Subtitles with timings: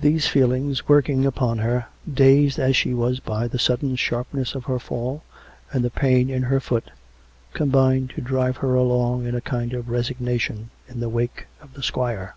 [0.00, 4.78] These feelings, working upon her, dazed as she was by the sudden sharpness of her
[4.78, 5.24] fall,
[5.72, 6.92] and the pain in her foot,
[7.54, 11.82] combined to drive her along in a kind of resignation in the wake of the
[11.82, 12.36] squire.